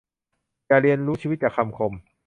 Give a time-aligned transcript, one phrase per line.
[0.67, 1.93] อย่าเรียนรู้ชีวิตจากคำคม